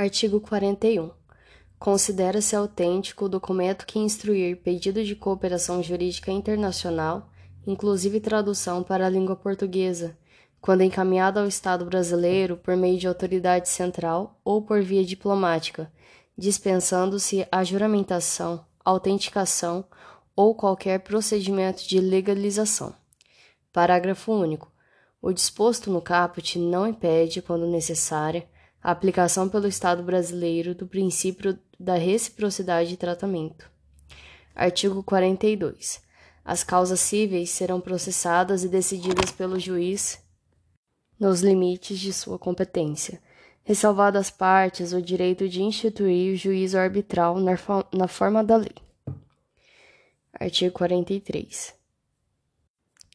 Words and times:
Artigo 0.00 0.40
41. 0.40 1.10
Considera-se 1.78 2.56
autêntico 2.56 3.26
o 3.26 3.28
documento 3.28 3.84
que 3.84 3.98
instruir 3.98 4.56
pedido 4.56 5.04
de 5.04 5.14
cooperação 5.14 5.82
jurídica 5.82 6.32
internacional, 6.32 7.28
inclusive 7.66 8.18
tradução 8.18 8.82
para 8.82 9.04
a 9.04 9.10
língua 9.10 9.36
portuguesa, 9.36 10.16
quando 10.58 10.84
encaminhado 10.84 11.38
ao 11.38 11.46
Estado 11.46 11.84
brasileiro 11.84 12.56
por 12.56 12.78
meio 12.78 12.98
de 12.98 13.06
autoridade 13.06 13.68
central 13.68 14.40
ou 14.42 14.62
por 14.62 14.80
via 14.80 15.04
diplomática, 15.04 15.92
dispensando-se 16.34 17.46
a 17.52 17.62
juramentação, 17.62 18.64
autenticação 18.82 19.84
ou 20.34 20.54
qualquer 20.54 21.00
procedimento 21.00 21.86
de 21.86 22.00
legalização. 22.00 22.94
Parágrafo 23.70 24.32
único. 24.32 24.72
O 25.20 25.30
disposto 25.30 25.90
no 25.90 26.00
caput 26.00 26.58
não 26.58 26.88
impede, 26.88 27.42
quando 27.42 27.66
necessária, 27.66 28.48
a 28.82 28.90
aplicação 28.90 29.48
pelo 29.48 29.68
Estado 29.68 30.02
brasileiro 30.02 30.74
do 30.74 30.86
princípio 30.86 31.58
da 31.78 31.94
reciprocidade 31.94 32.90
de 32.90 32.96
tratamento. 32.96 33.70
Artigo 34.54 35.02
42. 35.02 36.02
As 36.44 36.64
causas 36.64 37.00
cíveis 37.00 37.50
serão 37.50 37.80
processadas 37.80 38.64
e 38.64 38.68
decididas 38.68 39.30
pelo 39.30 39.58
juiz 39.58 40.18
nos 41.18 41.42
limites 41.42 41.98
de 41.98 42.12
sua 42.12 42.38
competência, 42.38 43.20
ressalvado 43.62 44.16
às 44.16 44.30
partes 44.30 44.92
o 44.92 45.02
direito 45.02 45.48
de 45.48 45.62
instituir 45.62 46.34
o 46.34 46.36
juízo 46.36 46.78
arbitral 46.78 47.36
na 47.38 48.08
forma 48.08 48.42
da 48.42 48.56
lei. 48.56 48.74
Artigo 50.32 50.72
43. 50.72 51.74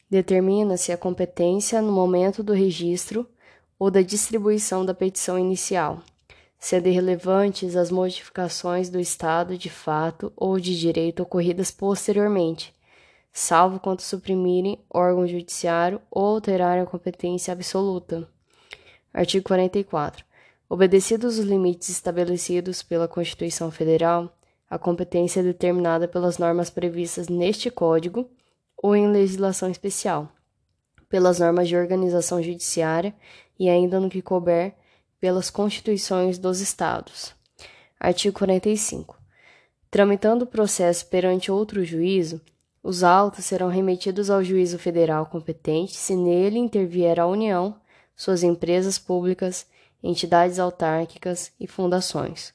Determina-se 0.08 0.92
a 0.92 0.98
competência 0.98 1.82
no 1.82 1.92
momento 1.92 2.44
do 2.44 2.54
registro 2.54 3.28
ou 3.78 3.92
da 3.92 4.02
distribuição 4.02 4.86
da 4.86 4.94
petição 4.94 5.38
inicial, 5.38 6.02
sendo 6.60 6.88
irrelevantes 6.88 7.76
as 7.76 7.92
modificações 7.92 8.90
do 8.90 9.00
estado 9.00 9.58
de 9.58 9.70
fato 9.70 10.32
ou 10.36 10.60
de 10.60 10.80
direito 10.80 11.24
ocorridas 11.24 11.72
posteriormente, 11.72 12.74
salvo 13.32 13.80
quanto 13.80 14.02
suprimirem 14.02 14.80
órgão 14.94 15.28
judiciário 15.28 16.02
ou 16.10 16.26
alterarem 16.36 16.84
a 16.84 16.88
competência 16.88 17.52
absoluta. 17.52 18.28
Artigo 19.14 19.46
44. 19.46 20.26
Obedecidos 20.68 21.38
os 21.38 21.46
limites 21.46 21.90
estabelecidos 21.90 22.82
pela 22.82 23.08
Constituição 23.08 23.70
Federal, 23.70 24.36
a 24.70 24.80
competência 24.80 25.42
é 25.42 25.44
determinada 25.44 26.08
pelas 26.08 26.38
normas 26.38 26.70
previstas 26.70 27.30
neste 27.30 27.70
Código 27.70 28.28
ou 28.76 28.96
em 28.96 29.12
legislação 29.12 29.70
especial, 29.70 30.32
pelas 31.08 31.40
normas 31.40 31.68
de 31.68 31.78
organização 31.78 32.42
judiciária 32.42 33.14
e 33.60 33.70
ainda 33.70 34.00
no 34.00 34.10
que 34.10 34.22
couber 34.22 34.74
pelas 35.20 35.50
constituições 35.50 36.38
dos 36.38 36.60
Estados. 36.60 37.34
Artigo 38.00 38.38
45. 38.38 39.18
Tramitando 39.90 40.44
o 40.44 40.48
processo 40.48 41.08
perante 41.08 41.52
outro 41.52 41.84
juízo, 41.84 42.42
os 42.84 43.04
autos 43.04 43.46
serão 43.46 43.68
remetidos 43.68 44.30
ao 44.30 44.44
juízo 44.44 44.78
federal 44.78 45.26
competente 45.26 45.96
se 45.96 46.16
nele 46.16 46.60
intervier 46.60 47.20
a 47.20 47.26
União, 47.26 47.76
suas 48.16 48.44
empresas 48.44 49.00
públicas, 49.00 49.66
entidades 50.04 50.60
autárquicas 50.60 51.52
e 51.60 51.66
fundações, 51.66 52.54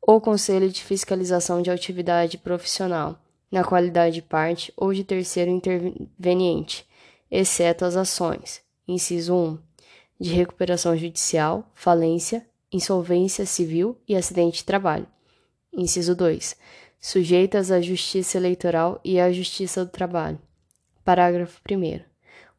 ou 0.00 0.20
Conselho 0.20 0.70
de 0.70 0.82
Fiscalização 0.82 1.60
de 1.60 1.70
Atividade 1.70 2.38
Profissional, 2.38 3.18
na 3.50 3.62
qualidade 3.62 4.14
de 4.14 4.22
parte 4.22 4.72
ou 4.76 4.94
de 4.94 5.04
terceiro 5.04 5.50
interveniente, 5.50 6.86
exceto 7.30 7.84
as 7.84 7.96
ações. 7.96 8.62
Inciso 8.88 9.34
1 9.34 9.65
de 10.18 10.32
recuperação 10.32 10.96
judicial, 10.96 11.70
falência, 11.74 12.46
insolvência 12.72 13.46
civil 13.46 13.96
e 14.08 14.16
acidente 14.16 14.58
de 14.58 14.64
trabalho. 14.64 15.06
Inciso 15.72 16.14
2. 16.14 16.56
Sujeitas 17.00 17.70
à 17.70 17.80
Justiça 17.80 18.38
Eleitoral 18.38 19.00
e 19.04 19.20
à 19.20 19.30
Justiça 19.30 19.84
do 19.84 19.90
Trabalho. 19.90 20.38
Parágrafo 21.04 21.60
1. 21.70 22.00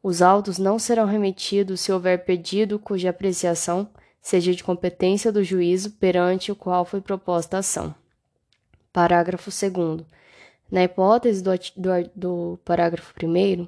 Os 0.02 0.22
autos 0.22 0.58
não 0.58 0.78
serão 0.78 1.04
remetidos 1.04 1.80
se 1.80 1.92
houver 1.92 2.24
pedido 2.24 2.78
cuja 2.78 3.10
apreciação 3.10 3.90
seja 4.20 4.52
de 4.54 4.62
competência 4.62 5.32
do 5.32 5.42
juízo 5.42 5.92
perante 5.92 6.52
o 6.52 6.56
qual 6.56 6.84
foi 6.84 7.00
proposta 7.00 7.56
a 7.56 7.60
ação. 7.60 7.94
Parágrafo 8.92 9.50
2. 9.50 10.06
Na 10.70 10.84
hipótese 10.84 11.42
do, 11.42 11.50
do, 11.76 12.10
do 12.14 12.58
parágrafo 12.64 13.14
1, 13.22 13.66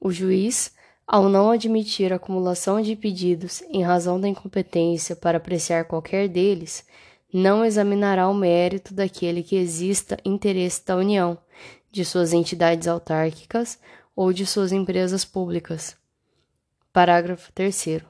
o 0.00 0.10
juiz 0.10 0.74
ao 1.12 1.28
não 1.28 1.50
admitir 1.50 2.12
a 2.12 2.16
acumulação 2.16 2.80
de 2.80 2.94
pedidos 2.94 3.62
em 3.62 3.82
razão 3.82 4.20
da 4.20 4.28
incompetência 4.28 5.16
para 5.16 5.38
apreciar 5.38 5.86
qualquer 5.86 6.28
deles, 6.28 6.86
não 7.34 7.64
examinará 7.64 8.28
o 8.28 8.34
mérito 8.34 8.94
daquele 8.94 9.42
que 9.42 9.56
exista 9.56 10.16
interesse 10.24 10.86
da 10.86 10.94
União, 10.94 11.36
de 11.90 12.04
suas 12.04 12.32
entidades 12.32 12.86
autárquicas 12.86 13.76
ou 14.14 14.32
de 14.32 14.46
suas 14.46 14.70
empresas 14.70 15.24
públicas. 15.24 15.96
Parágrafo 16.92 17.50
3. 17.54 18.02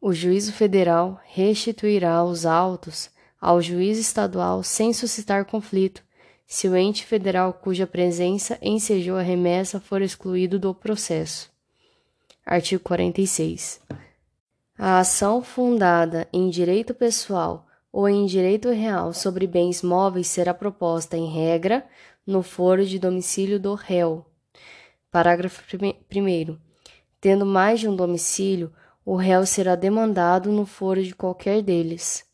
O 0.00 0.14
juízo 0.14 0.50
federal 0.50 1.20
restituirá 1.26 2.24
os 2.24 2.46
autos 2.46 3.10
ao 3.38 3.60
juiz 3.60 3.98
estadual 3.98 4.62
sem 4.62 4.94
suscitar 4.94 5.44
conflito, 5.44 6.02
se 6.46 6.66
o 6.66 6.74
ente 6.74 7.04
federal 7.04 7.52
cuja 7.52 7.86
presença 7.86 8.58
ensejou 8.62 9.18
a 9.18 9.22
remessa 9.22 9.78
for 9.78 10.00
excluído 10.00 10.58
do 10.58 10.74
processo. 10.74 11.57
Artigo 12.50 12.82
46. 12.82 13.78
A 14.78 15.00
ação 15.00 15.42
fundada 15.42 16.26
em 16.32 16.48
direito 16.48 16.94
pessoal 16.94 17.66
ou 17.92 18.08
em 18.08 18.24
direito 18.24 18.70
real 18.70 19.12
sobre 19.12 19.46
bens 19.46 19.82
móveis 19.82 20.28
será 20.28 20.54
proposta, 20.54 21.14
em 21.14 21.30
regra, 21.30 21.86
no 22.26 22.42
foro 22.42 22.86
de 22.86 22.98
domicílio 22.98 23.60
do 23.60 23.74
réu. 23.74 24.24
Parágrafo 25.10 25.62
1. 25.76 26.56
Tendo 27.20 27.44
mais 27.44 27.80
de 27.80 27.88
um 27.88 27.94
domicílio, 27.94 28.72
o 29.04 29.14
réu 29.14 29.44
será 29.44 29.74
demandado 29.74 30.50
no 30.50 30.64
foro 30.64 31.02
de 31.02 31.14
qualquer 31.14 31.60
deles. 31.60 32.24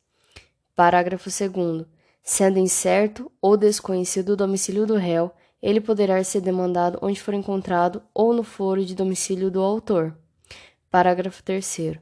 Parágrafo 0.77 1.29
2. 1.29 1.87
Sendo 2.23 2.61
incerto 2.61 3.33
ou 3.43 3.57
desconhecido 3.57 4.35
o 4.35 4.37
domicílio 4.37 4.87
do 4.87 4.95
réu, 4.95 5.35
ele 5.65 5.81
poderá 5.81 6.23
ser 6.23 6.43
demandado 6.43 6.99
onde 7.01 7.19
for 7.19 7.33
encontrado 7.33 8.03
ou 8.13 8.35
no 8.35 8.43
foro 8.43 8.85
de 8.85 8.95
domicílio 8.95 9.51
do 9.51 9.63
autor. 9.63 10.15
Parágrafo 10.91 11.43
3. 11.43 11.97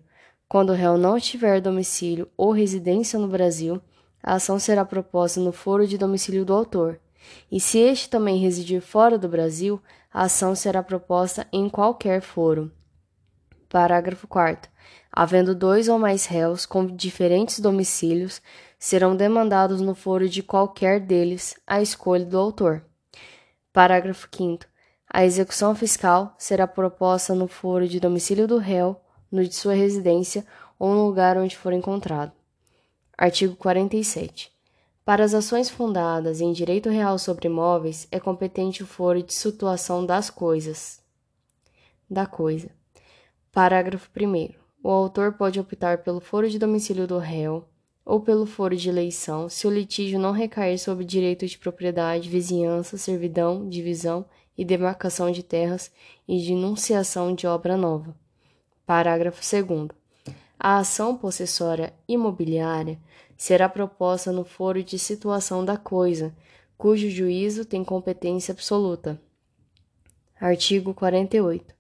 Quando 0.49 0.71
o 0.71 0.75
réu 0.75 0.99
não 0.99 1.21
tiver 1.21 1.61
domicílio 1.61 2.28
ou 2.37 2.50
residência 2.50 3.21
no 3.21 3.28
Brasil, 3.28 3.81
a 4.21 4.34
ação 4.34 4.59
será 4.59 4.84
proposta 4.84 5.39
no 5.39 5.53
foro 5.53 5.87
de 5.87 5.97
domicílio 5.97 6.45
do 6.45 6.53
autor. 6.53 6.99
E 7.53 7.61
se 7.61 7.78
este 7.78 8.11
também 8.11 8.41
residir 8.41 8.81
fora 8.81 9.17
do 9.17 9.28
Brasil, 9.28 9.81
a 10.12 10.25
ação 10.25 10.56
será 10.56 10.83
proposta 10.83 11.47
em 11.53 11.69
qualquer 11.69 12.21
foro. 12.21 12.69
Parágrafo 13.69 14.27
4. 14.27 14.69
Havendo 15.12 15.55
dois 15.55 15.89
ou 15.89 16.00
mais 16.00 16.27
réus 16.27 16.67
com 16.67 16.84
diferentes 16.84 17.61
domicílios, 17.61 18.43
serão 18.77 19.15
demandados 19.15 19.81
no 19.81 19.94
foro 19.94 20.29
de 20.29 20.43
qualquer 20.43 20.99
deles 20.99 21.55
a 21.65 21.81
escolha 21.81 22.25
do 22.25 22.37
autor. 22.37 22.84
Parágrafo 23.72 24.28
5. 24.31 24.66
A 25.09 25.25
execução 25.25 25.75
fiscal 25.75 26.34
será 26.37 26.66
proposta 26.66 27.34
no 27.34 27.49
foro 27.49 27.88
de 27.88 27.99
domicílio 27.99 28.47
do 28.47 28.59
réu, 28.59 29.00
no 29.31 29.43
de 29.43 29.55
sua 29.55 29.72
residência 29.72 30.44
ou 30.78 30.94
no 30.94 31.06
lugar 31.06 31.38
onde 31.38 31.56
for 31.56 31.72
encontrado. 31.72 32.32
Artigo 33.16 33.56
47. 33.56 34.53
Para 35.06 35.25
as 35.25 35.32
ações 35.32 35.71
fundadas 35.71 36.43
em 36.43 36.53
direito 36.53 36.91
real 36.91 37.19
sobre 37.19 37.49
imóveis, 37.49 38.06
é 38.11 38.21
competente 38.21 38.82
o 38.82 38.87
foro 38.87 39.22
de 39.22 39.32
situação 39.32 40.05
das 40.05 40.28
coisas. 40.28 41.00
Da 42.11 42.27
coisa. 42.27 42.69
Parágrafo 43.50 44.11
1. 44.15 44.50
O 44.84 44.91
autor 44.91 45.32
pode 45.32 45.59
optar 45.59 46.03
pelo 46.03 46.21
foro 46.21 46.50
de 46.50 46.59
domicílio 46.59 47.06
do 47.06 47.16
réu, 47.16 47.66
ou 48.05 48.21
pelo 48.21 48.47
foro 48.47 48.77
de 48.77 48.89
eleição, 48.89 49.49
se 49.49 49.67
o 49.67 49.71
litígio 49.71 50.19
não 50.19 50.32
recair 50.32 50.79
sobre 50.79 51.05
direito 51.05 51.47
de 51.47 51.56
propriedade, 51.56 52.29
vizinhança, 52.29 52.99
servidão, 52.99 53.69
divisão 53.69 54.25
e 54.56 54.65
demarcação 54.65 55.31
de 55.31 55.43
terras 55.43 55.91
e 56.26 56.38
de 56.38 56.53
enunciação 56.53 57.35
de 57.35 57.47
obra 57.47 57.76
nova. 57.76 58.15
Parágrafo 58.85 59.41
2. 59.41 59.88
A 60.59 60.79
ação 60.79 61.17
possessória 61.17 61.93
imobiliária 62.06 62.99
será 63.37 63.69
proposta 63.69 64.31
no 64.31 64.44
foro 64.44 64.82
de 64.82 64.99
situação 64.99 65.65
da 65.65 65.76
coisa, 65.76 66.35
cujo 66.76 67.09
juízo 67.09 67.65
tem 67.65 67.85
competência 67.85 68.53
absoluta. 68.53 69.21
Artigo 70.41 70.93
48. 70.93 71.75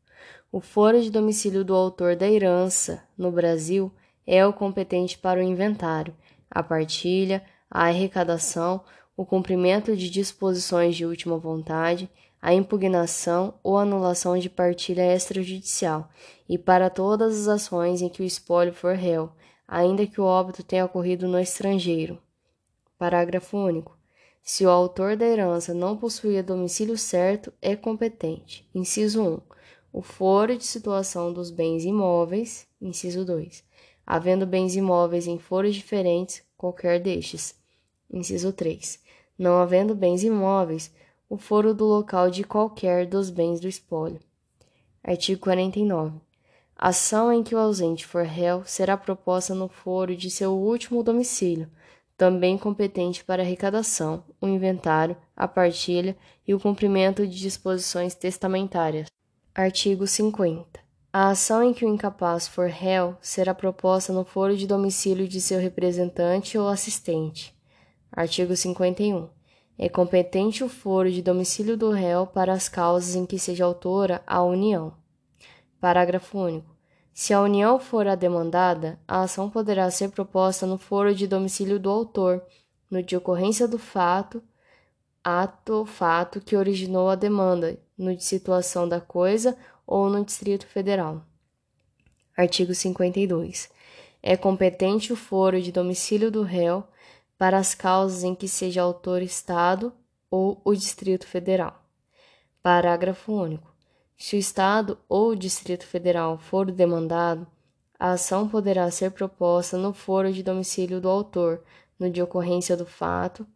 O 0.50 0.60
foro 0.60 1.00
de 1.00 1.10
domicílio 1.10 1.64
do 1.64 1.74
autor 1.74 2.14
da 2.14 2.30
herança 2.30 3.02
no 3.16 3.32
Brasil 3.32 3.92
é 4.26 4.46
o 4.46 4.52
competente 4.52 5.18
para 5.18 5.40
o 5.40 5.42
inventário, 5.42 6.14
a 6.50 6.62
partilha, 6.62 7.42
a 7.70 7.84
arrecadação, 7.86 8.82
o 9.16 9.24
cumprimento 9.24 9.96
de 9.96 10.10
disposições 10.10 10.96
de 10.96 11.06
última 11.06 11.38
vontade, 11.38 12.10
a 12.40 12.52
impugnação 12.52 13.54
ou 13.62 13.78
anulação 13.78 14.36
de 14.38 14.50
partilha 14.50 15.14
extrajudicial, 15.14 16.10
e 16.48 16.58
para 16.58 16.90
todas 16.90 17.42
as 17.42 17.48
ações 17.48 18.02
em 18.02 18.08
que 18.08 18.22
o 18.22 18.24
espólio 18.24 18.72
for 18.72 18.94
réu, 18.96 19.30
ainda 19.66 20.06
que 20.06 20.20
o 20.20 20.24
óbito 20.24 20.62
tenha 20.62 20.84
ocorrido 20.84 21.28
no 21.28 21.38
estrangeiro. 21.38 22.18
Parágrafo 22.98 23.56
único. 23.56 23.96
Se 24.42 24.66
o 24.66 24.70
autor 24.70 25.16
da 25.16 25.24
herança 25.24 25.72
não 25.72 25.96
possuía 25.96 26.42
domicílio 26.42 26.98
certo, 26.98 27.52
é 27.62 27.76
competente. 27.76 28.68
Inciso 28.74 29.22
1. 29.22 29.40
O 29.92 30.02
foro 30.02 30.56
de 30.56 30.64
situação 30.64 31.32
dos 31.32 31.50
bens 31.50 31.84
imóveis. 31.84 32.66
Inciso 32.80 33.24
2. 33.24 33.62
Havendo 34.06 34.46
bens 34.46 34.76
imóveis 34.76 35.26
em 35.26 35.38
foros 35.38 35.74
diferentes, 35.74 36.42
qualquer 36.56 37.00
destes. 37.00 37.54
Inciso 38.10 38.52
3. 38.52 39.00
Não 39.38 39.58
havendo 39.58 39.94
bens 39.94 40.22
imóveis, 40.22 40.92
o 41.28 41.36
foro 41.36 41.72
do 41.72 41.84
local 41.84 42.30
de 42.30 42.44
qualquer 42.44 43.06
dos 43.06 43.30
bens 43.30 43.58
do 43.60 43.66
espólio. 43.68 44.20
Artigo 45.02 45.40
49. 45.40 46.20
Ação 46.76 47.32
em 47.32 47.42
que 47.42 47.54
o 47.54 47.58
ausente 47.58 48.06
for 48.06 48.24
réu 48.24 48.64
será 48.64 48.96
proposta 48.96 49.54
no 49.54 49.68
foro 49.68 50.16
de 50.16 50.30
seu 50.30 50.52
último 50.52 51.02
domicílio, 51.02 51.70
também 52.16 52.58
competente 52.58 53.24
para 53.24 53.42
arrecadação, 53.42 54.24
o 54.40 54.46
inventário, 54.46 55.16
a 55.36 55.48
partilha 55.48 56.16
e 56.46 56.54
o 56.54 56.60
cumprimento 56.60 57.26
de 57.26 57.38
disposições 57.38 58.14
testamentárias. 58.14 59.08
Artigo 59.54 60.06
50. 60.06 60.80
A 61.14 61.28
ação 61.28 61.62
em 61.62 61.74
que 61.74 61.84
o 61.84 61.88
incapaz 61.88 62.48
for 62.48 62.68
réu 62.68 63.18
será 63.20 63.52
proposta 63.52 64.14
no 64.14 64.24
foro 64.24 64.56
de 64.56 64.66
domicílio 64.66 65.28
de 65.28 65.42
seu 65.42 65.60
representante 65.60 66.56
ou 66.56 66.66
assistente. 66.66 67.54
Artigo 68.10 68.56
51. 68.56 69.28
É 69.76 69.90
competente 69.90 70.64
o 70.64 70.70
foro 70.70 71.12
de 71.12 71.20
domicílio 71.20 71.76
do 71.76 71.90
réu 71.90 72.26
para 72.26 72.54
as 72.54 72.66
causas 72.66 73.14
em 73.14 73.26
que 73.26 73.38
seja 73.38 73.62
autora 73.62 74.22
a 74.26 74.42
União. 74.42 74.94
Parágrafo 75.78 76.38
único. 76.38 76.74
Se 77.12 77.34
a 77.34 77.42
União 77.42 77.78
for 77.78 78.06
a 78.06 78.14
demandada, 78.14 78.98
a 79.06 79.20
ação 79.20 79.50
poderá 79.50 79.90
ser 79.90 80.12
proposta 80.12 80.66
no 80.66 80.78
foro 80.78 81.14
de 81.14 81.26
domicílio 81.26 81.78
do 81.78 81.90
autor, 81.90 82.42
no 82.90 83.02
de 83.02 83.14
ocorrência 83.14 83.68
do 83.68 83.78
fato, 83.78 84.42
ato 85.22 85.74
ou 85.74 85.84
fato 85.84 86.40
que 86.40 86.56
originou 86.56 87.10
a 87.10 87.14
demanda, 87.14 87.78
no 87.98 88.16
de 88.16 88.24
situação 88.24 88.88
da 88.88 88.98
coisa 88.98 89.54
ou 89.86 90.08
no 90.08 90.24
Distrito 90.24 90.66
Federal. 90.66 91.22
Artigo 92.36 92.74
52. 92.74 93.70
É 94.22 94.36
competente 94.36 95.12
o 95.12 95.16
foro 95.16 95.60
de 95.60 95.72
domicílio 95.72 96.30
do 96.30 96.42
réu 96.42 96.84
para 97.36 97.58
as 97.58 97.74
causas 97.74 98.22
em 98.22 98.34
que 98.34 98.46
seja 98.46 98.82
autor 98.82 99.20
Estado 99.20 99.92
ou 100.30 100.60
o 100.64 100.74
Distrito 100.74 101.26
Federal. 101.26 101.84
Parágrafo 102.62 103.32
único. 103.32 103.72
Se 104.16 104.36
o 104.36 104.38
Estado 104.38 104.96
ou 105.08 105.30
o 105.30 105.36
Distrito 105.36 105.84
Federal 105.84 106.38
for 106.38 106.70
demandado, 106.70 107.46
a 107.98 108.12
ação 108.12 108.48
poderá 108.48 108.90
ser 108.90 109.10
proposta 109.10 109.76
no 109.76 109.92
foro 109.92 110.32
de 110.32 110.42
domicílio 110.42 111.00
do 111.00 111.08
autor, 111.08 111.62
no 111.98 112.08
de 112.08 112.22
ocorrência 112.22 112.76
do 112.76 112.86
fato, 112.86 113.46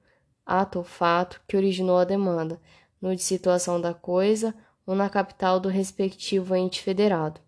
ato 0.44 0.78
ou 0.78 0.84
fato 0.84 1.40
que 1.46 1.56
originou 1.56 1.98
a 1.98 2.04
demanda, 2.04 2.60
no 3.00 3.14
de 3.14 3.22
situação 3.22 3.80
da 3.80 3.94
coisa 3.94 4.54
ou 4.86 4.94
na 4.94 5.10
capital 5.10 5.58
do 5.58 5.68
respectivo 5.68 6.54
ente 6.54 6.80
federado. 6.80 7.40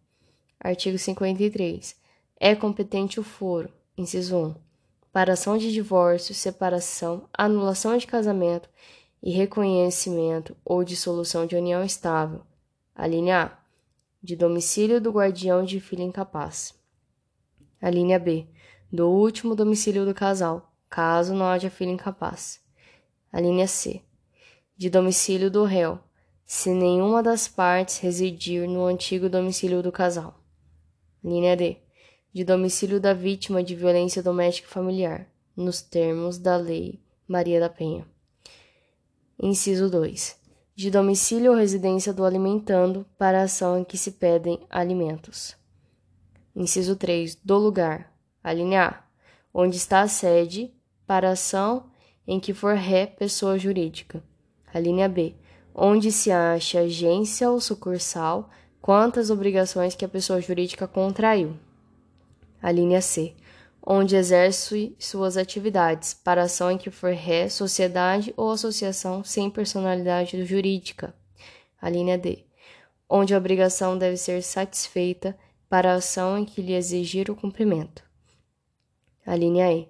Artigo 0.61 0.99
53. 0.99 1.96
É 2.40 2.55
competente 2.55 3.20
o 3.20 3.23
foro, 3.23 3.73
inciso 3.96 4.37
1 4.37 4.69
para 5.12 5.32
ação 5.32 5.58
de 5.58 5.73
divórcio, 5.73 6.35
separação, 6.35 7.29
anulação 7.32 7.96
de 7.96 8.06
casamento 8.06 8.69
e 9.20 9.32
reconhecimento 9.32 10.56
ou 10.64 10.85
dissolução 10.85 11.46
de 11.46 11.56
união 11.56 11.82
estável. 11.82 12.43
A 12.94 13.06
linha 13.06 13.46
A. 13.46 13.58
De 14.23 14.37
domicílio 14.37 15.00
do 15.00 15.11
guardião 15.11 15.64
de 15.64 15.81
filho 15.81 16.02
incapaz. 16.02 16.75
A 17.81 17.88
linha 17.88 18.19
B. 18.19 18.46
Do 18.93 19.08
último 19.08 19.55
domicílio 19.55 20.05
do 20.05 20.14
casal, 20.14 20.73
caso 20.88 21.35
não 21.35 21.46
haja 21.46 21.70
filho 21.70 21.90
incapaz. 21.90 22.61
A 23.32 23.40
linha 23.40 23.67
C. 23.67 24.02
De 24.76 24.88
domicílio 24.88 25.50
do 25.50 25.64
réu, 25.64 25.99
se 26.48 26.70
nenhuma 26.70 27.22
das 27.22 27.46
partes 27.46 27.98
residir 27.98 28.66
no 28.66 28.86
antigo 28.86 29.28
domicílio 29.28 29.82
do 29.82 29.92
casal. 29.92 30.42
Linha 31.22 31.54
D 31.54 31.76
de 32.32 32.42
domicílio 32.42 32.98
da 32.98 33.12
vítima 33.12 33.62
de 33.62 33.74
violência 33.74 34.22
doméstica 34.22 34.66
familiar, 34.66 35.28
nos 35.54 35.82
termos 35.82 36.38
da 36.38 36.56
Lei 36.56 36.98
Maria 37.28 37.60
da 37.60 37.68
Penha. 37.68 38.06
Inciso 39.38 39.90
2. 39.90 40.38
De 40.74 40.90
domicílio 40.90 41.50
ou 41.52 41.58
residência 41.58 42.14
do 42.14 42.24
alimentando 42.24 43.04
para 43.18 43.40
a 43.40 43.44
ação 43.44 43.78
em 43.78 43.84
que 43.84 43.98
se 43.98 44.12
pedem 44.12 44.58
alimentos. 44.70 45.54
Inciso 46.56 46.96
3. 46.96 47.34
Do 47.44 47.58
lugar. 47.58 48.10
A 48.42 48.52
A. 48.52 49.04
Onde 49.52 49.76
está 49.76 50.00
a 50.00 50.08
sede 50.08 50.72
para 51.06 51.28
a 51.28 51.32
ação 51.32 51.90
em 52.26 52.40
que 52.40 52.54
for 52.54 52.74
ré 52.74 53.04
pessoa 53.04 53.58
jurídica. 53.58 54.22
A 54.72 55.08
B. 55.08 55.34
Onde 55.80 56.10
se 56.10 56.32
acha 56.32 56.80
agência 56.80 57.48
ou 57.48 57.60
sucursal 57.60 58.50
quanto 58.82 59.20
às 59.20 59.30
obrigações 59.30 59.94
que 59.94 60.04
a 60.04 60.08
pessoa 60.08 60.40
jurídica 60.40 60.88
contraiu 60.88 61.56
a 62.60 62.72
linha 62.72 63.00
C, 63.00 63.36
onde 63.80 64.16
exerce 64.16 64.96
suas 64.98 65.36
atividades, 65.36 66.14
para 66.14 66.42
ação 66.42 66.72
em 66.72 66.76
que 66.76 66.90
for 66.90 67.12
ré, 67.12 67.48
sociedade 67.48 68.34
ou 68.36 68.50
associação 68.50 69.22
sem 69.22 69.48
personalidade 69.48 70.44
jurídica. 70.44 71.14
A 71.80 71.88
linha 71.88 72.19
D, 72.19 72.44
onde 73.08 73.32
a 73.32 73.38
obrigação 73.38 73.96
deve 73.96 74.16
ser 74.16 74.42
satisfeita 74.42 75.38
para 75.69 75.92
a 75.92 75.96
ação 75.98 76.38
em 76.38 76.44
que 76.44 76.60
lhe 76.60 76.75
exigir 76.75 77.30
o 77.30 77.36
cumprimento. 77.36 78.02
A 79.25 79.36
linha 79.36 79.72
E, 79.72 79.88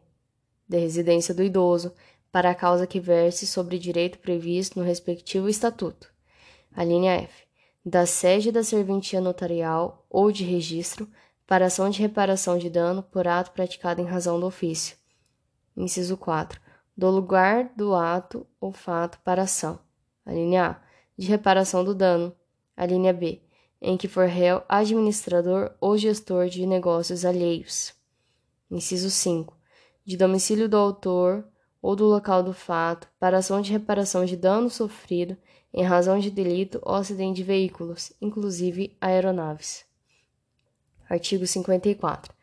da 0.69 0.77
residência 0.77 1.33
do 1.33 1.43
idoso, 1.43 1.95
para 2.39 2.51
a 2.51 2.55
causa 2.55 2.87
que 2.87 3.01
verse 3.01 3.49
sobre 3.49 3.81
direito 3.81 4.21
previsto 4.21 4.79
no 4.79 4.85
respectivo 4.85 5.49
estatuto. 5.49 6.09
A 6.73 6.85
linha 6.85 7.15
F, 7.15 7.49
da 7.85 8.07
sede 8.07 8.53
da 8.53 8.63
serventia 8.63 9.21
notarial 9.21 10.07
ou 10.09 10.31
de 10.31 10.45
registro, 10.45 11.11
para 11.45 11.67
ação 11.67 11.91
de 11.91 12.01
reparação 12.01 12.57
de 12.57 12.71
dano 12.71 13.03
por 13.03 13.27
ato 13.27 13.51
praticado 13.51 14.01
em 14.01 14.05
razão 14.05 14.39
do 14.39 14.47
ofício. 14.47 14.97
Inciso 15.77 16.17
4. 16.17 16.61
Do 16.97 17.11
lugar 17.11 17.73
do 17.75 17.93
ato 17.93 18.47
ou 18.61 18.71
fato 18.71 19.19
para 19.25 19.43
ação. 19.43 19.81
A 20.25 20.33
linha 20.33 20.65
A. 20.65 20.77
De 21.17 21.27
reparação 21.27 21.83
do 21.83 21.93
dano. 21.93 22.33
A 22.77 22.87
linha 22.87 23.13
B. 23.13 23.43
Em 23.83 23.97
que 23.97 24.07
for 24.07 24.29
réu, 24.29 24.63
administrador 24.69 25.73
ou 25.81 25.99
gestor 25.99 26.47
de 26.47 26.65
negócios 26.67 27.25
alheios. 27.25 27.95
Inciso 28.71 29.11
5. 29.11 29.59
De 30.05 30.17
domicílio 30.17 30.69
do 30.69 30.77
autor 30.77 31.45
ou 31.81 31.95
do 31.95 32.07
local 32.07 32.43
do 32.43 32.53
fato 32.53 33.09
para 33.19 33.39
ação 33.39 33.61
de 33.61 33.73
reparação 33.73 34.25
de 34.25 34.37
dano 34.37 34.69
sofrido 34.69 35.37
em 35.73 35.83
razão 35.83 36.19
de 36.19 36.31
delito 36.31 36.81
ou 36.83 36.95
acidente 36.95 37.37
de 37.37 37.45
veículos, 37.45 38.13
inclusive 38.21 38.97
aeronaves. 39.01 39.85
Artigo 41.09 41.47
54. 41.47 42.35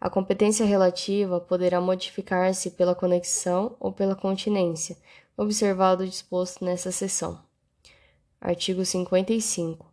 A 0.00 0.10
competência 0.10 0.66
relativa 0.66 1.40
poderá 1.40 1.80
modificar-se 1.80 2.72
pela 2.72 2.94
conexão 2.94 3.76
ou 3.78 3.92
pela 3.92 4.16
continência, 4.16 4.96
observado 5.36 6.02
o 6.02 6.08
disposto 6.08 6.64
nessa 6.64 6.90
seção. 6.90 7.40
Artigo 8.40 8.84
55. 8.84 9.86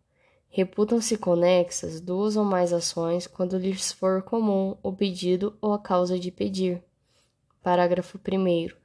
Reputam-se 0.48 1.16
conexas 1.16 2.00
duas 2.00 2.36
ou 2.36 2.44
mais 2.44 2.72
ações 2.72 3.28
quando 3.28 3.56
lhes 3.56 3.92
for 3.92 4.22
comum 4.22 4.76
o 4.82 4.92
pedido 4.92 5.56
ou 5.60 5.72
a 5.72 5.78
causa 5.78 6.18
de 6.18 6.32
pedir. 6.32 6.82
Parágrafo 7.62 8.18
1. 8.18 8.79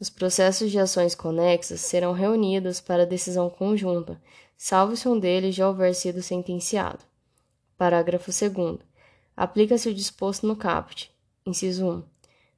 Os 0.00 0.08
processos 0.08 0.70
de 0.70 0.78
ações 0.78 1.14
conexas 1.14 1.80
serão 1.80 2.12
reunidos 2.12 2.80
para 2.80 3.04
decisão 3.04 3.50
conjunta, 3.50 4.20
salvo 4.56 4.96
se 4.96 5.08
um 5.08 5.18
deles 5.18 5.54
já 5.54 5.68
houver 5.68 5.92
sido 5.92 6.22
sentenciado. 6.22 7.00
Parágrafo 7.76 8.30
2. 8.30 8.78
Aplica-se 9.36 9.88
o 9.88 9.94
disposto 9.94 10.46
no 10.46 10.54
caput. 10.54 11.10
Inciso 11.44 11.86
1. 11.86 12.02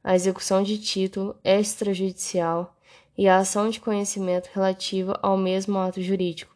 A 0.05 0.15
execução 0.15 0.63
de 0.63 0.79
título 0.79 1.35
extrajudicial 1.43 2.77
e 3.17 3.29
a 3.29 3.39
ação 3.39 3.71
de 3.71 3.81
conhecimento 3.81 4.51
relativa 4.53 5.19
ao 5.23 5.37
mesmo 5.37 5.79
ato 5.79 6.03
jurídico. 6.03 6.55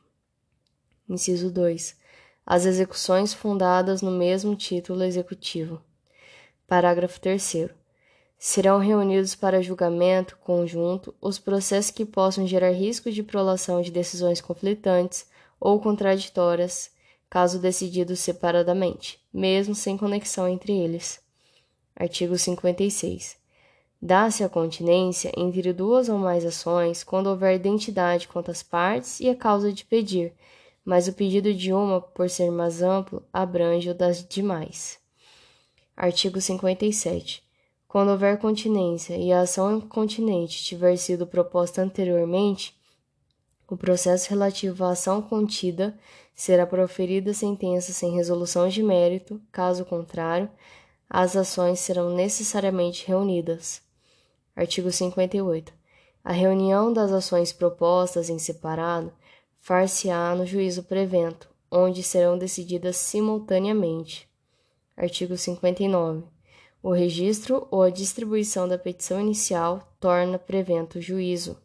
Inciso 1.08 1.50
2. 1.50 1.96
As 2.44 2.66
execuções 2.66 3.32
fundadas 3.32 4.02
no 4.02 4.10
mesmo 4.10 4.54
título 4.54 5.02
executivo. 5.02 5.80
Parágrafo 6.66 7.20
3. 7.20 7.70
Serão 8.38 8.78
reunidos 8.78 9.34
para 9.34 9.62
julgamento 9.62 10.36
conjunto 10.38 11.14
os 11.20 11.38
processos 11.38 11.90
que 11.90 12.04
possam 12.04 12.46
gerar 12.46 12.70
risco 12.70 13.10
de 13.10 13.22
prolação 13.22 13.80
de 13.80 13.90
decisões 13.90 14.40
conflitantes 14.40 15.26
ou 15.58 15.80
contraditórias 15.80 16.90
caso 17.30 17.58
decididos 17.58 18.20
separadamente, 18.20 19.18
mesmo 19.32 19.74
sem 19.74 19.96
conexão 19.96 20.48
entre 20.48 20.72
eles. 20.72 21.20
Artigo 21.96 22.36
56. 22.36 23.36
Dá-se 24.00 24.44
a 24.44 24.48
continência 24.48 25.32
entre 25.36 25.72
duas 25.72 26.08
ou 26.08 26.18
mais 26.18 26.44
ações 26.44 27.02
quando 27.02 27.28
houver 27.28 27.54
identidade 27.54 28.28
quanto 28.28 28.50
às 28.50 28.62
partes 28.62 29.18
e 29.20 29.30
a 29.30 29.34
causa 29.34 29.72
de 29.72 29.84
pedir, 29.84 30.32
mas 30.84 31.08
o 31.08 31.12
pedido 31.12 31.54
de 31.54 31.72
uma, 31.72 32.00
por 32.00 32.28
ser 32.28 32.50
mais 32.50 32.82
amplo, 32.82 33.22
abrange 33.32 33.88
o 33.88 33.94
das 33.94 34.24
demais. 34.24 34.98
Artigo 35.96 36.40
57. 36.40 37.43
Quando 37.94 38.08
houver 38.08 38.38
continência 38.38 39.16
e 39.16 39.32
a 39.32 39.42
ação 39.42 39.76
incontinente 39.76 40.64
tiver 40.64 40.96
sido 40.96 41.28
proposta 41.28 41.80
anteriormente, 41.80 42.76
o 43.70 43.76
processo 43.76 44.30
relativo 44.30 44.82
à 44.82 44.90
ação 44.90 45.22
contida 45.22 45.96
será 46.34 46.66
proferida 46.66 47.32
sentença 47.32 47.92
sem 47.92 48.10
resolução 48.10 48.68
de 48.68 48.82
mérito, 48.82 49.40
caso 49.52 49.84
contrário, 49.84 50.50
as 51.08 51.36
ações 51.36 51.78
serão 51.78 52.10
necessariamente 52.10 53.06
reunidas. 53.06 53.80
Artigo 54.56 54.90
58. 54.90 55.72
A 56.24 56.32
reunião 56.32 56.92
das 56.92 57.12
ações 57.12 57.52
propostas 57.52 58.28
em 58.28 58.40
separado 58.40 59.12
far-se-á 59.60 60.34
no 60.34 60.44
juízo 60.44 60.82
prevento, 60.82 61.48
onde 61.70 62.02
serão 62.02 62.36
decididas 62.36 62.96
simultaneamente. 62.96 64.28
Artigo 64.96 65.36
59. 65.36 66.33
O 66.84 66.92
registro 66.92 67.66
ou 67.70 67.80
a 67.80 67.88
distribuição 67.88 68.68
da 68.68 68.76
petição 68.76 69.18
inicial 69.18 69.90
torna 69.98 70.38
prevento 70.38 70.98
o 70.98 71.00
juízo. 71.00 71.56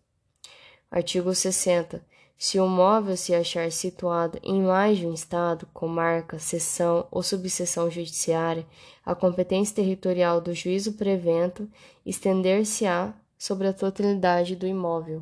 Artigo 0.90 1.36
60. 1.36 2.02
Se 2.38 2.58
o 2.58 2.66
móvel 2.66 3.18
se 3.18 3.36
achar 3.36 3.70
situado 3.70 4.40
em 4.42 4.62
mais 4.62 4.98
de 4.98 5.06
um 5.06 5.14
estado, 5.14 5.68
comarca, 5.74 6.40
seção 6.40 7.06
ou 7.12 7.22
subseção 7.22 7.92
judiciária, 7.92 8.66
a 9.06 9.14
competência 9.14 9.76
territorial 9.76 10.40
do 10.40 10.54
juízo 10.54 10.94
prevento 10.94 11.70
estender-se-á 12.06 13.14
sobre 13.38 13.68
a 13.68 13.74
totalidade 13.74 14.56
do 14.56 14.66
imóvel. 14.66 15.22